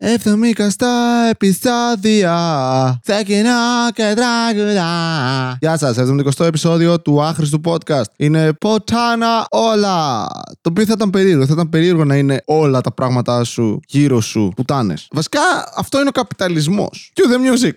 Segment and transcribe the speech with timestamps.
[0.00, 0.88] Εβδομήκαστα
[1.30, 5.56] επεισόδια σε κοινό και τραγουδά.
[5.60, 8.10] Γεια σας, 70 επεισόδιο του άχρηστου podcast.
[8.16, 10.26] Είναι ποτάνα όλα.
[10.60, 11.46] Το οποίο θα ήταν περίεργο.
[11.46, 15.08] Θα ήταν περίεργο να είναι όλα τα πράγματά σου γύρω σου πουτάνες.
[15.10, 15.40] Βασικά
[15.76, 17.12] αυτό είναι ο καπιταλισμός.
[17.14, 17.72] Cue the music.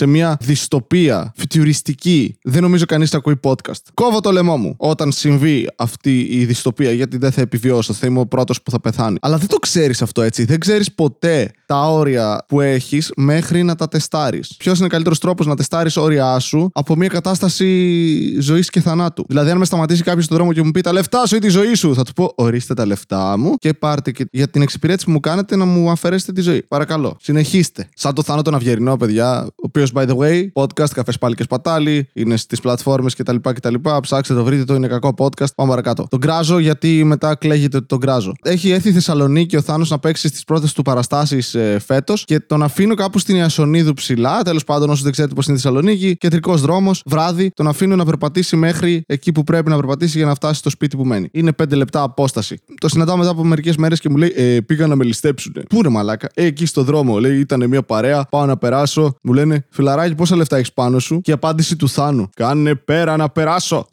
[0.00, 2.38] Σε μια δυστοπία φιτιουριστική.
[2.42, 3.82] Δεν νομίζω κανείς να ακούει podcast.
[3.94, 7.92] Κόβω το λαιμό μου όταν συμβεί αυτή η δυστοπία, γιατί δεν θα επιβιώσω.
[7.92, 9.16] Θα είμαι ο πρώτος που θα πεθάνει.
[9.20, 10.44] Αλλά δεν το ξέρεις αυτό έτσι.
[10.44, 14.54] Δεν ξέρεις ποτέ τα όρια που έχεις μέχρι να τα τεστάρεις.
[14.58, 19.24] Ποιος είναι ο καλύτερος τρόπος να τεστάρεις όρια σου από μια κατάσταση ζωής και θανάτου;
[19.28, 21.48] Δηλαδή, αν με σταματήσει κάποιος στον δρόμο και μου πει τα λεφτά σου ή τη
[21.48, 25.04] ζωή σου, θα του πω ορίστε τα λεφτά μου και πάρτε και για την εξυπηρέτηση
[25.06, 26.62] που μου κάνετε να μου αφαιρέσετε τη ζωή.
[26.62, 27.16] Παρακαλώ.
[27.20, 27.88] Συνεχίστε.
[27.94, 32.08] Σαν το θάνατο Αυγερινό, παιδιά, ο οποίος by the way, podcast, καφέ πάλι και σπατάλι,
[32.12, 33.36] είναι στις πλατφόρμες κτλ.
[33.36, 33.74] κτλ.
[34.00, 35.54] Ψάξτε το, βρείτε το, είναι κακό podcast.
[35.54, 36.06] Πάμε παρακάτω.
[36.10, 38.32] Τον κράζω γιατί μετά κλαίγεται ότι τον κράζω.
[38.42, 42.40] Έχει έρθει η Θεσσαλονίκη ο Θάνος να παίξει στις πρώτες του παραστάσεις ε, φέτος και
[42.40, 44.42] τον αφήνω κάπου στην Ιασονίδου ψηλά.
[44.42, 48.04] Τέλος πάντων, όσο δεν ξέρετε πώς είναι η Θεσσαλονίκη, κεντρικός δρόμος, βράδυ, τον αφήνω να
[48.04, 51.28] περπατήσει μέχρι εκεί που πρέπει να περπατήσει για να φτάσει στο σπίτι που μένει.
[51.32, 52.58] Είναι 5 λεπτά απόσταση.
[52.80, 55.52] Το συναντάω μετά από μερικές μέρες και μου λέει: ε, Πήγα να με ληστέψουν.
[55.68, 57.18] Πού είναι μαλάκα, ε, εκεί στο δρόμο.
[57.18, 59.16] Λέει: Ήταν μια παρέα, πάω να περάσω.
[59.22, 63.16] Μου λένε: Φιλαράκι, πόσα λεφτά έχεις πάνω σου; Και η απάντηση του Θάνου: Κάνε πέρα
[63.16, 63.88] να περάσω.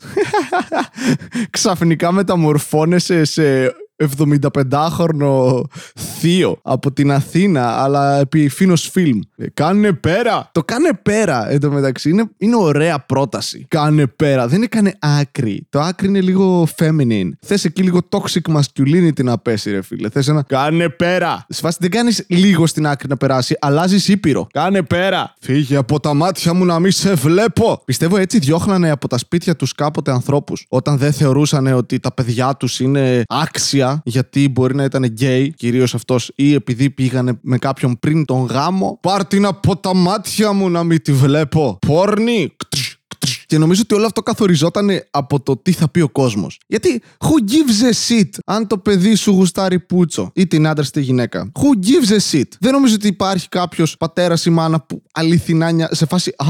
[1.49, 3.75] Ξαφνικά μεταμορφώνεσαι σε
[4.17, 5.61] 75χρονο
[6.19, 9.19] θείο από την Αθήνα, αλλά επί Φίνος Φιλμ.
[9.35, 10.49] Ε, Κάνε πέρα!
[10.51, 13.65] Το κάνε πέρα εν τω μεταξύ είναι, είναι ωραία πρόταση.
[13.67, 14.47] Κάνε πέρα.
[14.47, 15.67] Δεν είναι κάνε άκρη.
[15.69, 17.29] Το άκρη είναι λίγο feminine.
[17.45, 20.09] Θες εκεί λίγο toxic masculinity να πέσει, ρε φίλε.
[20.09, 21.45] Θες ένα κάνε πέρα.
[21.49, 24.47] Σε φάση δεν κάνεις λίγο στην άκρη να περάσει, αλλάζεις ήπειρο.
[24.51, 25.33] Κάνε πέρα.
[25.41, 27.81] Φύγε από τα μάτια μου να μην σε βλέπω.
[27.85, 30.65] Πιστεύω έτσι διώχνανε από τα σπίτια τους κάποτε ανθρώπους.
[30.69, 35.93] Όταν δεν θεωρούσαν ότι τα παιδιά τους είναι άξια, γιατί μπορεί να ήταν γκέι, κυρίως
[35.93, 38.97] αυτός, ή επειδή πήγανε με κάποιον πριν τον γάμο.
[39.01, 41.77] Πάρ την από τα μάτια μου να μην τη βλέπω.
[41.87, 42.55] Πόρνη.
[43.47, 46.59] Και νομίζω ότι όλο αυτό καθοριζόταν από το τι θα πει ο κόσμος.
[46.67, 51.01] Γιατί who gives a shit αν το παιδί σου γουστάρει πούτσο ή την άντρα στη
[51.01, 55.71] γυναίκα; Who gives a shit; Δεν νομίζω ότι υπάρχει κάποιος πατέρας ή μάνα που αληθινά
[55.71, 56.45] νια- σε φάση Α,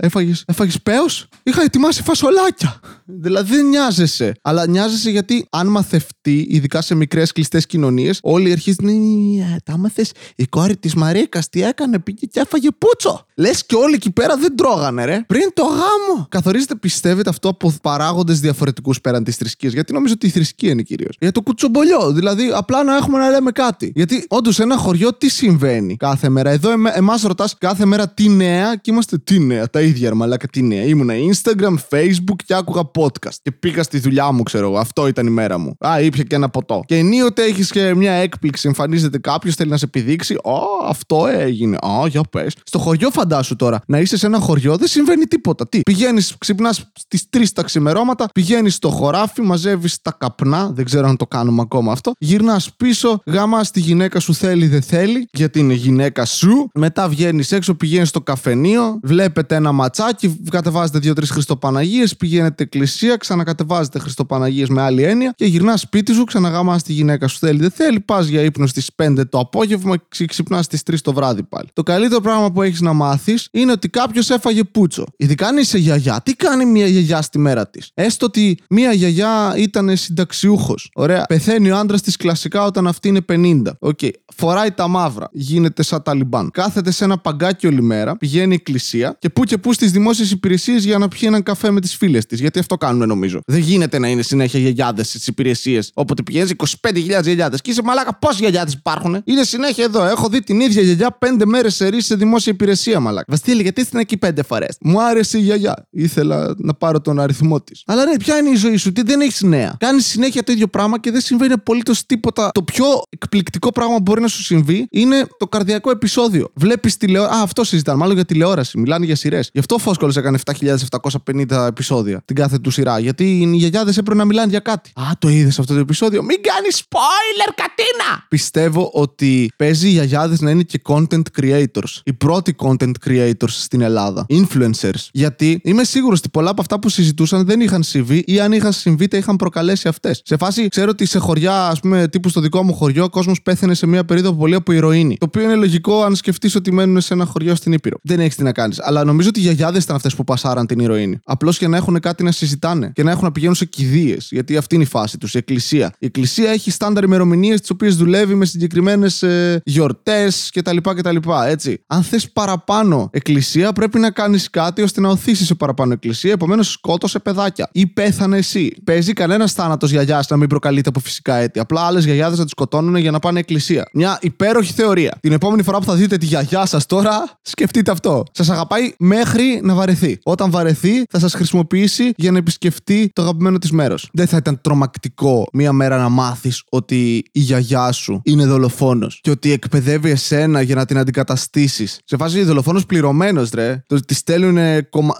[0.00, 2.80] έφαγε έφαγες πέος; Είχα ετοιμάσει φασολάκια.
[3.04, 4.32] δηλαδή δεν νοιάζεσαι.
[4.42, 8.88] Αλλά νοιάζεσαι γιατί αν μαθευτεί, ειδικά σε μικρές κλειστές κοινωνίες, όλοι αρχίζουν.
[8.88, 13.26] «Ε, Τα έμαθε η κόρη της Μαρίκας τι έκανε, πήγε και έφαγε πούτσο.
[13.34, 15.24] Λες και όλοι εκεί πέρα δεν τρώγανε, ρε.
[15.26, 16.26] Πριν το γάμο.
[16.36, 20.82] Καθορίζεται, πιστεύετε αυτό από παράγοντες διαφορετικούς πέραν της θρησκείας; Γιατί νομίζω ότι η θρησκεία είναι
[20.82, 21.16] κυρίως.
[21.20, 22.12] Για το κουτσομπολιό.
[22.12, 23.92] Δηλαδή, απλά να έχουμε να λέμε κάτι.
[23.94, 28.28] Γιατί όντως σε ένα χωριό τι συμβαίνει κάθε μέρα; Εδώ εμάς ρωτάς κάθε μέρα τι
[28.28, 29.70] νέα και είμαστε τι νέα.
[29.70, 30.82] Τα ίδια, ρε μαλάκα, τι νέα.
[30.82, 33.34] Ήμουνα Instagram, Facebook και άκουγα podcast.
[33.42, 34.78] Και πήγα στη δουλειά μου, ξέρω εγώ.
[34.78, 35.76] Αυτό ήταν η μέρα μου.
[35.86, 36.82] Α, ήπια και ένα ποτό.
[36.86, 38.66] Και ενίοτε έχεις και μια έκπληξη.
[38.66, 40.34] Εμφανίζεται κάποιος, θέλει να σε επιδείξει.
[40.34, 40.58] Α,
[40.88, 41.76] αυτό έγινε.
[41.76, 42.56] Α, για πες.
[42.64, 43.80] Στο χωριό, φαντάσου τώρα.
[43.86, 45.68] Να είσαι σε ένα χωριό, δεν συμβαίνει τίποτα.
[45.68, 45.80] Τι.
[45.80, 50.70] Πηγαίνεις, ξυπνάς στις 3 τα ξημερώματα, πηγαίνεις στο χωράφι, μαζεύεις τα καπνά.
[50.72, 52.12] Δεν ξέρω αν το κάνουμε ακόμα αυτό.
[52.18, 56.70] Γυρνάς πίσω, γάμα τη γυναίκα σου θέλει, δεν θέλει, γιατί είναι γυναίκα σου.
[56.74, 63.98] Μετά βγαίνεις έξω, πηγαίνεις στο καφενείο, βλέπετε ένα ματσάκι, κατεβάζετε δύο-τρεις Χριστοπαναγίες, πηγαίνετε εκκλησία, ξανακατεβάζετε
[63.98, 68.00] Χριστοπαναγίες με άλλη έννοια και γυρνάς σπίτι σου, ξαναγάμα τη γυναίκα σου θέλει, δεν θέλει.
[68.00, 71.68] Πας για ύπνο στις 5 το απόγευμα και ξυπνάς στις 3 το βράδυ πάλι.
[71.72, 75.04] Το καλύτερο πράγμα που έχεις να μάθεις είναι ότι κάποιος έφαγε πούτσο.
[75.16, 76.15] Ειδικά αν είσαι γιαγιά.
[76.22, 80.90] Τι κάνει μια γιαγιά στη μέρα της; Έστω ότι μια γιαγιά ήταν συνταξιούχος.
[80.94, 81.24] Ωραία.
[81.26, 83.62] Πεθαίνει ο άντρας της κλασικά όταν αυτή είναι 50.
[83.78, 83.98] Οκ.
[84.36, 85.28] Φοράει τα μαύρα.
[85.32, 86.50] Γίνεται σαν Ταλιμπάν.
[86.50, 88.16] Κάθεται σε ένα παγκάκι όλη μέρα.
[88.16, 91.80] Πηγαίνει εκκλησία και που και που στις δημόσιες υπηρεσίες για να πιει έναν καφέ με
[91.80, 92.40] τις φίλες της.
[92.40, 93.40] Γιατί αυτό κάνουν νομίζω.
[93.46, 95.90] Δεν γίνεται να είναι συνέχεια γιαγιάδες στις υπηρεσίες.
[95.94, 97.60] Όποτε πηγαίνει 25.000 γιαγιάδες.
[97.60, 99.22] Και είσαι μαλάκα πόσοι γιαγιάδες υπάρχουν.
[99.24, 100.04] Είναι συνέχεια εδώ.
[100.04, 103.24] Έχω δει την ίδια γιαγιά πέντε μέρες σε ρί σε δημόσια υπηρεσία μαλάκα.
[103.28, 105.86] Βασίλη, γιατί ήσουν εκεί πέντε φορές; Μου άρεσε η γιαγιά.
[106.06, 107.82] Ήθελα να πάρω τον αριθμό της.
[107.86, 109.76] Αλλά ναι, ποια είναι η ζωή σου, τι δεν έχεις νέα.
[109.78, 112.50] Κάνεις συνέχεια το ίδιο πράγμα και δεν συμβαίνει απολύτως τίποτα.
[112.54, 116.50] Το πιο εκπληκτικό πράγμα που μπορεί να σου συμβεί είναι το καρδιακό επεισόδιο.
[116.54, 117.38] Βλέπεις τηλεόραση.
[117.38, 118.78] Α, αυτό συζητάνε, μάλλον για τηλεόραση.
[118.78, 119.50] Μιλάνε για σειρές.
[119.52, 122.98] Γι' αυτό ο Φώσκολος έκανε 7.750 επεισόδια την κάθε του σειρά.
[122.98, 124.90] Γιατί οι γιαγιάδες έπρεπε να μιλάνε για κάτι.
[124.94, 126.22] Α, το είδες αυτό το επεισόδιο.
[126.22, 128.26] Μην κάνεις spoiler, κατίνα!
[128.28, 132.00] Πιστεύω ότι παίζει οι γιαγιάδες να είναι και content creators.
[132.04, 134.26] Οι πρώτοι content creators στην Ελλάδα.
[134.28, 135.08] Influencers.
[135.12, 138.72] Γιατί είμαι σίγουρος ότι πολλά από αυτά που συζητούσαν δεν είχαν συμβεί ή αν είχαν
[138.72, 140.20] συμβεί τα είχαν προκαλέσει αυτές.
[140.24, 143.42] Σε φάση ξέρω ότι σε χωριά, ας πούμε, τύπου στο δικό μου χωριό, ο κόσμος
[143.42, 145.16] πέθανε σε μια περίοδο πολύ από ηρωίνη.
[145.16, 147.96] Το οποίο είναι λογικό αν σκεφτείς ότι μένουν σε ένα χωριό στην Ήπειρο.
[148.02, 148.80] Δεν έχεις τι να κάνεις.
[148.80, 151.18] Αλλά νομίζω ότι οι γιαγιάδες ήταν αυτές που πασάραν την ηρωίνη.
[151.24, 154.28] Απλώς για να έχουν κάτι να συζητάνε και να έχουν να πηγαίνουν σε κηδείες.
[154.30, 155.92] Γιατί αυτή είναι η φάση τους, η εκκλησία.
[155.98, 161.16] Η εκκλησία έχει στάνταρ ημερομηνίες τις οποίες δουλεύει με συγκεκριμένες ε, γιορτές κτλ, κτλ.
[161.48, 161.82] Έτσι.
[161.86, 166.32] Αν θες παραπάνω εκκλησία, πρέπει να κάνεις κάτι ώστε να οθήσεις σε παραπάνω εκκλησία.
[166.32, 167.68] Επομένως, σκότωσε παιδάκια.
[167.72, 168.76] Ή πέθανε εσύ.
[168.84, 171.62] Παίζει κανένας θάνατος γιαγιάς να μην προκαλείται από φυσικά αίτια.
[171.62, 173.88] Απλά άλλες γιαγιάδες να τις σκοτώνουν για να πάνε εκκλησία.
[173.92, 175.18] Μια υπέροχη θεωρία.
[175.20, 178.24] Την επόμενη φορά που θα δείτε τη γιαγιά σας τώρα, σκεφτείτε αυτό.
[178.32, 180.18] Σας αγαπάει μέχρι να βαρεθεί.
[180.22, 184.08] Όταν βαρεθεί, θα σας χρησιμοποιήσει για να επισκεφτεί το αγαπημένο της μέρος.
[184.12, 189.30] Δεν θα ήταν τρομακτικό μία μέρα να μάθεις ότι η γιαγιά σου είναι δολοφόνος και
[189.30, 191.98] ότι εκπαιδεύει εσένα για να την αντικαταστήσεις.
[192.04, 193.82] Σε φάση δολοφόνος πληρωμένος, ρε.
[193.86, 194.58] Το τη στέλνουν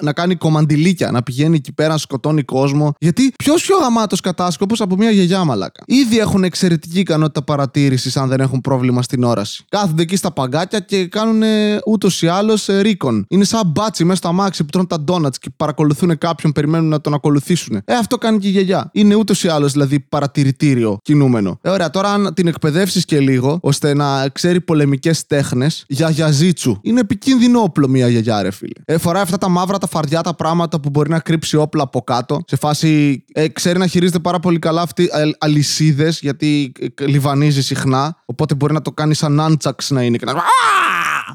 [0.01, 2.95] να κάνει κομμαντιλίκια, να πηγαίνει εκεί πέρα να σκοτώνει κόσμο.
[2.99, 8.29] Γιατί ποιος πιο γαμάτος κατάσκοπος από μια γιαγιά μαλάκα; Ήδη έχουν εξαιρετική ικανότητα παρατήρησης αν
[8.29, 9.65] δεν έχουν πρόβλημα στην όραση.
[9.69, 11.43] Κάθονται εκεί στα παγκάκια και κάνουν
[11.87, 13.25] ούτως ή άλλως ρίκον.
[13.29, 17.01] Είναι σαν μπάτσι μέσα στο αμάξι που τρώνε τα ντόνατς και παρακολουθούν κάποιον, περιμένουν να
[17.01, 17.81] τον ακολουθήσουν.
[17.85, 18.91] Ε, αυτό κάνει και η γιαγιά.
[18.93, 21.59] Είναι ούτως ή άλλως δηλαδή παρατηρητήριο κινούμενο.
[21.63, 26.77] Ε, ωραία, τώρα αν την εκπαιδεύσεις και λίγο ώστε να ξέρει πολεμικές τέχνες, για γιαζίτσου.
[26.83, 28.73] Είναι επικίνδυνο όπλο μια γιαγιά, ρε φίλε.
[28.85, 32.03] Ε, φοράει αυτά τα μαύρα, τα φαρδιά, τα πράγματα που μπορεί να κρύψει όπλα από
[32.03, 32.41] κάτω.
[32.47, 38.23] Σε φάση ε, ξέρει να χειρίζεται πάρα πολύ καλά αυτή αλυσίδες γιατί ε, λιβανίζει συχνά.
[38.25, 40.33] Οπότε μπορεί να το κάνει σαν άντσαξ να είναι και να.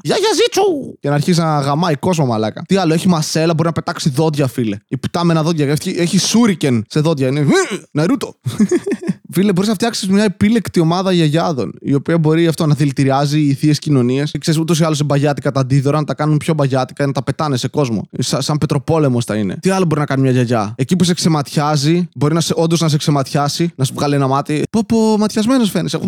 [0.02, 0.96] Για για ζήτσου!
[1.00, 2.62] Και να αρχίσει να γαμάει κόσμο μαλάκα.
[2.68, 4.76] Τι άλλο, έχει μασέλα, μπορεί να πετάξει δόντια, φίλε.
[4.88, 5.68] Υπτάμενα δόντια.
[5.68, 7.28] Έχει, έχει σούρικεν σε δόντια.
[7.28, 7.46] Είναι.
[7.90, 8.34] Ναρούτο.
[9.34, 13.54] Φίλε, μπορείς να φτιάξεις μια επίλεκτη ομάδα γιαγιάδων, η οποία μπορεί αυτό να δηλητηριάζει οι
[13.54, 14.34] θείες κοινωνίες.
[14.38, 17.22] Ξέρεις, ούτως ή άλλως σε μπαγιάτικα τα αντίδωρα, να τα κάνουν πιο μπαγιάτικα, να τα
[17.22, 18.08] πετάνε σε κόσμο.
[18.18, 19.56] Σα, σαν πετροπόλεμος θα είναι.
[19.60, 22.80] Τι άλλο μπορεί να κάνει μια γιαγιά; Εκεί που σε ξεματιάζει, μπορεί να σε, όντως
[22.80, 24.62] να σε ξεματιάσει, να σου βγάλει ένα μάτι.
[24.70, 25.98] Πω, πω, ματιασμένος φαίνεσαι.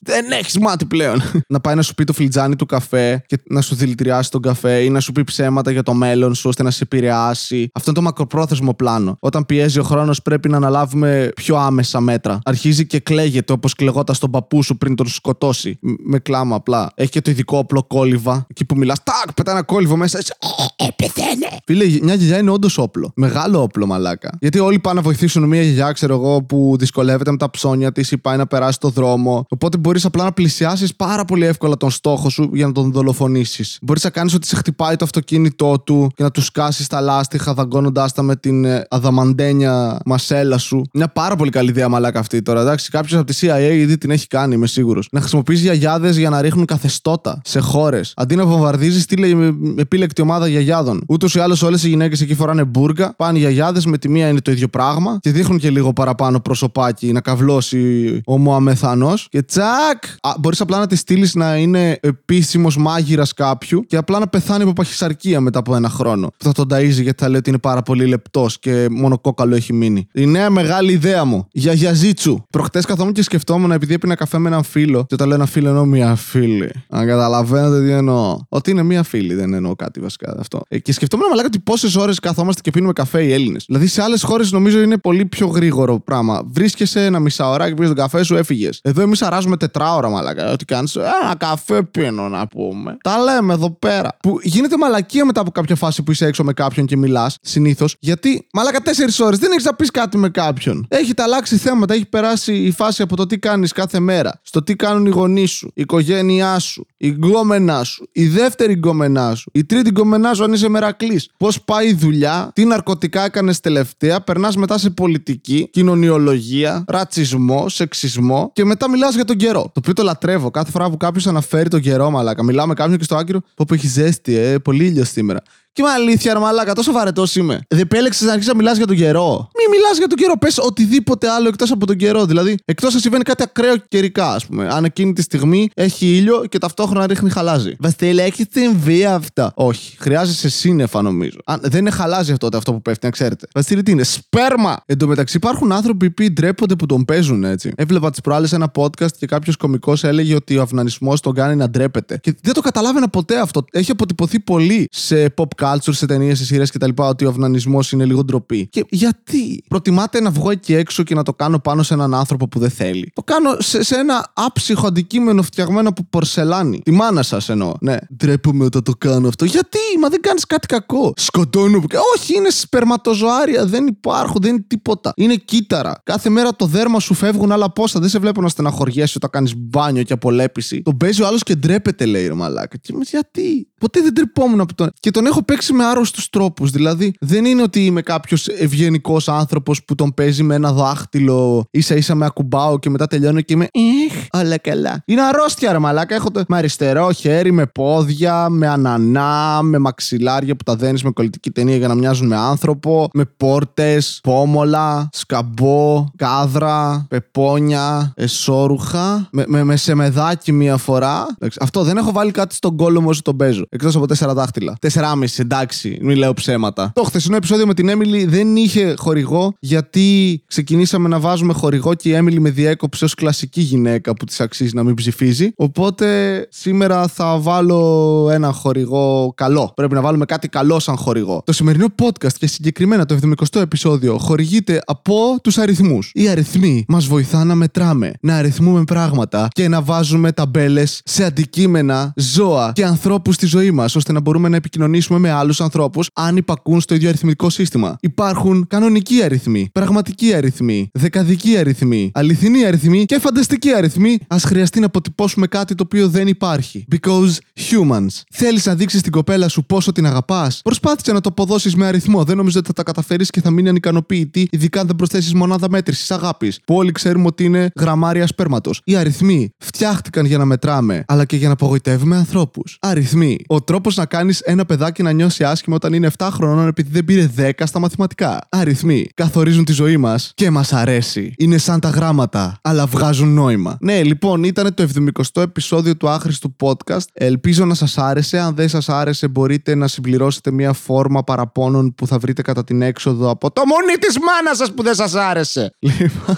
[0.00, 1.22] Δεν έχεις μάτι πλέον.
[1.48, 4.78] να πάει να σου πει το φλιτζάνι του καφέ και να σου δηλητηριάσει τον καφέ
[4.78, 7.68] ή να σου πει ψέματα για το μέλλον σου ώστε να σε επηρεάσει.
[7.72, 9.16] Αυτό είναι το μακροπρόθεσμο πλάνο.
[9.20, 12.38] Όταν πιέζει ο χρόνος, πρέπει να αναλάβουμε πιο άμεσα μέτρα.
[12.44, 15.78] Αρχίζει και κλαίγεται όπως κλεγόταν στον παππού σου πριν τον σκοτώσει.
[16.04, 16.92] Με κλάμα απλά.
[16.94, 18.46] Έχει και το ειδικό όπλο κόλληβα.
[18.50, 20.18] Εκεί που μιλάς, τάκ, πετάει ένα κόλληβο μέσα.
[20.18, 20.32] Έτσι,
[20.76, 21.46] ε, πεθαίνε.
[21.64, 23.12] Φίλε, μια γιαγιά είναι όντως όπλο.
[23.14, 24.30] Μεγάλο όπλο, μαλάκα.
[24.40, 28.10] Γιατί όλοι πάνε να βοηθήσουν μια γιαγιά, ξέρω εγώ, που δυσκολεύεται με τα ψώνια της
[28.10, 29.46] ή πάει να περάσει το δρόμο.
[29.48, 33.78] Οπότε μπορείς απλά να πλησιάσεις πάρα πολύ εύκολα τον στόχο σου για να τον δολοφονήσεις.
[33.82, 37.54] Μπορείς να κάνεις ότι σε χτυπάει το αυτοκίνητό του και να του σκάσεις τα λάστιχα
[37.54, 40.82] δαγκώνοντάς τα με την ε, αδαμαντένια μασέλα σου.
[40.92, 42.61] Μια πάρα πολύ καλή ιδέα, μαλάκα αυτή τώρα.
[42.62, 45.08] Εντάξει, κάποιος από τη CIA ήδη την έχει κάνει, είμαι σίγουρος.
[45.12, 48.12] Να χρησιμοποιεί γιαγιάδες για να ρίχνουν καθεστώτα σε χώρες.
[48.16, 51.04] Αντί να βομβαρδίζεις, στείλε με επίλεκτη ομάδα γιαγιάδων.
[51.08, 53.14] Ούτως ή άλλως όλες οι γυναίκες εκεί φοράνε μπουργκα.
[53.16, 56.40] Πάνε οι γιαγιάδες με τη μία είναι το ίδιο πράγμα και δείχνουν και λίγο παραπάνω
[56.40, 59.26] προσωπάκι να καυλώσει ο Μωαμεθανός.
[59.30, 60.02] Και τσακ!
[60.40, 64.72] Μπορείς απλά να τη στείλεις να είναι επίσημος μάγειρας κάποιου και απλά να πεθάνει από
[64.72, 66.26] παχυσαρκία μετά από ένα χρόνο.
[66.36, 69.54] Που θα τον ταΐζει γιατί θα λέει ότι είναι πάρα πολύ λεπτός και μόνο κόκαλο
[69.54, 70.06] έχει μείνει.
[70.12, 71.46] Η νέα μεγάλη ιδέα μου.
[71.52, 72.38] Για γιαζίτσου.
[72.52, 75.04] Προχτές καθόμουν και σκεφτόμουν επειδή έπεινα καφέ με έναν φίλο.
[75.08, 76.70] Και όταν λέω ένα φίλο εννοώ μία φίλη.
[76.88, 78.38] Αν καταλαβαίνετε τι εννοώ.
[78.48, 80.60] Ότι είναι μία φίλη, δεν εννοώ κάτι βασικά αυτό.
[80.68, 83.64] Ε, και σκεφτόμουν να ότι πόσες ώρες καθόμαστε και πίνουμε καφέ οι Έλληνες.
[83.66, 86.42] Δηλαδή σε άλλες χώρες νομίζω είναι πολύ πιο γρήγορο πράγμα.
[86.46, 88.80] Βρίσκεσαι ένα μισάωρα και τον καφέ σου έφυγες.
[88.82, 90.52] Εδώ εμείς αράζουμε τετράωρα μαλακά.
[90.52, 90.96] Ό,τι κάνεις.
[90.96, 92.96] Ένα καφέ πίνω να πούμε.
[93.02, 94.16] Τα λέμε εδώ πέρα.
[94.22, 97.96] Που γίνεται μαλακία μετά από κάποια φάση που είσαι έξω με κάποιον και μιλάς συνήθως.
[98.00, 100.86] Γιατί μαλακά τέσσερις ώρες δεν έχεις να πεις κάτι με κάποιον.
[100.88, 104.76] Έχετε αλλάξει θέματα, έχει περάσει η φάση από το τι κάνεις κάθε μέρα, στο τι
[104.76, 109.64] κάνουν οι γονείς σου, η οικογένειά σου, η γκόμενά σου, η δεύτερη γκόμενά σου, η
[109.64, 111.30] τρίτη γκόμενά σου αν είσαι μερακλής.
[111.36, 118.50] Πώς πάει η δουλειά, τι ναρκωτικά έκανες τελευταία, περνάς μετά σε πολιτική, κοινωνιολογία, ρατσισμό, σεξισμό
[118.52, 119.62] και μετά μιλάς για τον καιρό.
[119.62, 120.50] Το οποίο το λατρεύω.
[120.50, 122.42] Κάθε φορά που κάποιος αναφέρει τον καιρό, μαλάκα.
[122.42, 125.42] Μιλάμε κάποιον και στο άκυρο, πω που έχεις ζέστη, ε, πολύ ήλιο σήμερα.
[125.74, 127.60] Και με αλήθεια, ρε μαλάκα, τόσο βαρετός είμαι.
[127.68, 130.38] Δεν επέλεξε να αρχίσεις να μιλάς για τον καιρό; Μην μιλάς για τον καιρό.
[130.38, 132.24] Πες οτιδήποτε άλλο εκτός από τον καιρό.
[132.26, 134.68] Δηλαδή, εκτός αν συμβαίνει κάτι ακραίο καιρικά, ας πούμε.
[134.70, 137.76] Αν εκείνη τη στιγμή έχει ήλιο και ταυτόχρονα ρίχνει χαλάζι.
[137.78, 139.50] Βασίλη, έχεις συμβεί αυτό.
[139.54, 139.96] Όχι.
[139.98, 141.38] Χρειάζεσαι σύννεφα, νομίζω.
[141.44, 143.46] Αν, δεν είναι χαλάζι αυτό, αυτό που πέφτει, να ξέρετε.
[143.54, 144.02] Βασίλη, τι είναι.
[144.02, 144.82] Σπέρμα!
[144.86, 147.72] Εν τω μεταξύ, υπάρχουν άνθρωποι που ντρέπονται που τον παίζουν έτσι.
[147.76, 151.70] Έβλεπα τις προάλλες ένα podcast και κάποιος κωμικός έλεγε ότι ο αυνανισμός τον κάνει να
[151.70, 152.18] ντρέπεται.
[152.18, 153.64] Και δεν το καταλάβαινα ποτέ αυτό.
[153.72, 156.90] Έχει αποτυπωθεί πολύ σε pop culture σε ταινίες, σε σειρές κτλ.
[156.96, 158.66] Ότι ο αυνανισμός είναι λίγο ντροπή.
[158.66, 162.48] Και γιατί προτιμάτε να βγω εκεί έξω και να το κάνω πάνω σε έναν άνθρωπο
[162.48, 166.80] που δεν θέλει; Το κάνω σε, σε ένα άψυχο αντικείμενο φτιαγμένο από πορσελάνη.
[166.84, 167.72] Τη μάνα σας εννοώ.
[167.80, 167.96] Ναι.
[168.16, 169.44] Ντρέπομαι όταν το κάνω αυτό.
[169.44, 171.12] Γιατί, μα δεν κάνεις κάτι κακό.
[171.16, 171.80] Σκοτώνω.
[171.80, 173.66] που- Όχι, είναι σπερματοζωάρια.
[173.66, 175.12] Δεν υπάρχουν, δεν είναι τίποτα.
[175.16, 175.94] Είναι κύτταρα.
[176.04, 178.00] Κάθε μέρα το δέρμα σου φεύγουν άλλα πόσα.
[178.00, 180.82] Δεν σε βλέπω να στεναχωριέσαι όταν κάνεις μπάνιο και απολέπιση.
[180.82, 182.76] Τον παίζει ο άλλος και ντρέπεται, λέει ρε Μαλάκα.
[182.76, 184.90] Και είμαι γιατί; Ποτέ δεν τρυπόμουν από τον.
[185.00, 186.70] Και τον έχω παίξει με άρρωστους τρόπους.
[186.70, 191.96] Δηλαδή, δεν είναι ότι είμαι κάποιος ευγενικός άνθρωπος που τον παίζει με ένα δάχτυλο, ίσα
[191.96, 193.68] ίσα με ακουμπάω και μετά τελειώνω και είμαι.
[193.72, 195.02] Εχ, όλα καλά.
[195.06, 196.14] Είναι αρρώστια, ρε Μαλάκα.
[196.14, 196.42] Έχω το...
[196.48, 201.76] με αριστερό χέρι, με πόδια, με ανανά, με μαξιλάρια που τα δένεις με κολλητική ταινία
[201.76, 209.76] για να μοιάζουν με άνθρωπο, με πόρτες, πόμολα, σκαμπό, κάδρα, πεπόνια, εσόρουχα, με, με, με
[209.76, 211.26] σεμεδάκι μία φορά.
[211.34, 213.64] Εντάξει, αυτό δεν έχω βάλει κάτι στον κόλλο μου όσο τον παίζω.
[213.74, 214.76] Εκτός από τέσσερα δάχτυλα.
[214.80, 216.92] Τεσσεράμιση, εντάξει, μην λέω ψέματα.
[216.94, 222.08] Το χθεσινό επεισόδιο με την Έμιλι δεν είχε χορηγό γιατί ξεκινήσαμε να βάζουμε χορηγό και
[222.08, 225.52] η Έμιλι με διέκοψε ως κλασική γυναίκα που της αξίζει να μην ψηφίζει.
[225.56, 226.06] Οπότε
[226.50, 229.72] σήμερα θα βάλω ένα χορηγό καλό.
[229.74, 231.42] Πρέπει να βάλουμε κάτι καλό σαν χορηγό.
[231.44, 236.10] Το σημερινό podcast και συγκεκριμένα το 70ο επεισόδιο χορηγείται από τους αριθμούς.
[236.14, 242.12] Οι αριθμοί μας βοηθά να μετράμε, να αριθμούμε πράγματα και να βάζουμε ταμπέλες σε αντικείμενα,
[242.16, 246.36] ζώα και ανθρώπους στη ζωή μας, ώστε να μπορούμε να επικοινωνήσουμε με άλλους ανθρώπους αν
[246.36, 247.96] υπακούν στο ίδιο αριθμητικό σύστημα.
[248.00, 254.18] Υπάρχουν κανονικοί αριθμοί, πραγματικοί αριθμοί, δεκαδικοί αριθμοί, αληθινοί αριθμοί και φανταστικοί αριθμοί.
[254.34, 256.84] Α χρειαστεί να αποτυπώσουμε κάτι το οποίο δεν υπάρχει.
[256.92, 257.30] Because
[257.70, 258.22] humans.
[258.30, 262.24] Θέλεις να δείξεις την κοπέλα σου πόσο την αγαπάς; Προσπάθησε να το αποδώσεις με αριθμό.
[262.24, 265.70] Δεν νομίζω ότι θα τα καταφέρεις και θα μείνει ανικανοποιητή, ειδικά αν δεν προσθέσεις μονάδα
[265.70, 266.60] μέτρησης αγάπης.
[266.66, 268.80] Που όλοι ξέρουμε ότι είναι γραμμάρια σπέρματος.
[268.84, 272.76] Οι αριθμοί φτιάχτηκαν για να μετράμε, αλλά και για να απογοητεύουμε ανθρώπους.
[272.80, 273.38] Αριθμοί.
[273.52, 277.04] Ο τρόπος να κάνεις ένα παιδάκι να νιώσει άσχημα όταν είναι 7 χρονών επειδή δεν
[277.04, 278.38] πήρε 10 στα μαθηματικά.
[278.48, 279.06] Αριθμοί.
[279.14, 281.34] Καθορίζουν τη ζωή μας και μας αρέσει.
[281.38, 283.76] Είναι σαν τα γράμματα, αλλά βγάζουν νόημα.
[283.80, 287.04] Ναι, λοιπόν, ήταν το 70ο επεισόδιο του άχρηστου podcast.
[287.12, 288.38] Ελπίζω να σας άρεσε.
[288.38, 292.82] Αν δεν σας άρεσε, μπορείτε να συμπληρώσετε μια φόρμα παραπώνων που θα βρείτε κατά την
[292.82, 295.74] έξοδο από το μουνί της μάνας σας που δεν σας άρεσε.
[295.98, 296.36] Λοιπόν,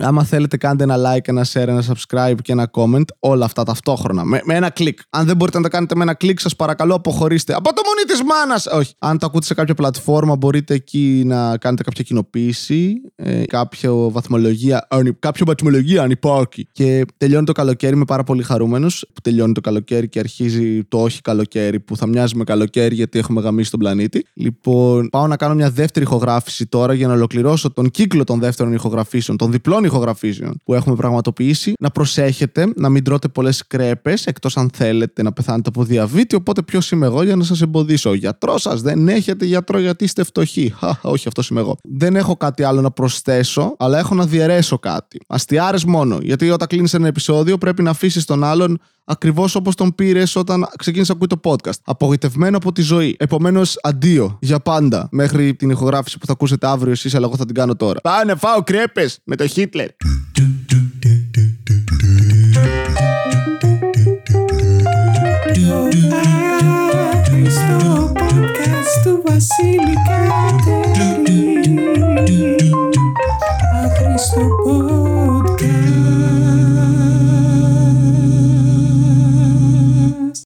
[0.00, 3.04] άμα θέλετε, κάντε ένα like, ένα share, ένα subscribe και ένα comment.
[3.18, 4.24] Όλα αυτά ταυτόχρονα.
[4.24, 4.98] Με, με ένα κλικ.
[5.10, 7.54] Αν δεν μπορείτε να τα κάνετε με ένα κλικ, σας παρακαλώ, αποχωρήστε.
[7.54, 8.66] Από το μουνί της μάνας!
[8.66, 8.94] Όχι.
[8.98, 14.86] Αν το ακούτε σε κάποια πλατφόρμα, μπορείτε εκεί να κάνετε κάποια κοινοποίηση, ε, κάποια βαθμολογία,
[14.90, 16.68] αν, κάποια βαθμολογία αν υπάρχει.
[16.72, 21.02] Και τελειώνει το καλοκαίρι, είμαι πάρα πολύ χαρούμενος που τελειώνει το καλοκαίρι και αρχίζει το
[21.02, 24.26] όχι καλοκαίρι που θα μοιάζει με καλοκαίρι γιατί έχουμε γαμίσει τον πλανήτη.
[24.34, 28.72] Λοιπόν, πάω να κάνω μια δεύτερη ηχογράφηση τώρα για να ολοκληρώσω τον κύκλο των δεύτερων
[28.72, 31.72] ηχογραφήσεων, των διπλών ηχογραφήσεων που έχουμε πραγματοποιήσει.
[31.80, 36.27] Να προσέχετε, να μην τρώτε πολλές κρέπες, εκτός αν θέλετε να πεθάνετε από διαβήτη.
[36.36, 38.10] Οπότε, ποιο είμαι εγώ για να σα εμποδίσω.
[38.10, 40.74] Ο γιατρό σα δεν έχετε γιατρό γιατί είστε φτωχοί.
[40.78, 41.76] Χα, όχι, αυτό είμαι εγώ.
[41.82, 45.20] Δεν έχω κάτι άλλο να προσθέσω, αλλά έχω να διαιρέσω κάτι.
[45.26, 46.18] Αστιάρε μόνο.
[46.22, 50.68] Γιατί όταν κλείνει ένα επεισόδιο, πρέπει να αφήσει τον άλλον ακριβώ όπω τον πήρε όταν
[50.78, 51.78] ξεκίνησε να ακούει το podcast.
[51.84, 53.16] Απογοητευμένο από τη ζωή.
[53.18, 57.44] Επομένω, αντίο για πάντα μέχρι την ηχογράφηση που θα ακούσετε αύριο εσεί, αλλά εγώ θα
[57.44, 58.00] την κάνω τώρα.
[58.00, 59.88] Πάνε, φάω κρέπε με το Χίτλερ.
[65.58, 66.17] Άχρηστο
[69.38, 69.96] podcast του Βασίλη
[70.98, 71.86] Κατερίνη.
[73.84, 74.97] Άχρηστο podcast.